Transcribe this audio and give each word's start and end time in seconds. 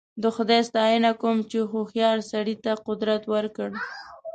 د 0.21 0.23
خدای 0.35 0.61
ستاینه 0.69 1.11
کوم 1.21 1.37
چې 1.49 1.57
هوښیار 1.71 2.17
سړي 2.31 2.55
ته 2.63 2.71
قدرت 2.87 3.23
ورکړ. 3.33 3.69